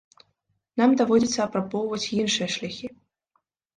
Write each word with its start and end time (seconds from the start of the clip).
Нам 0.81 0.95
даводзіцца 1.01 1.39
апрабоўваць 1.47 2.11
іншыя 2.21 2.47
шляхі. 2.59 2.87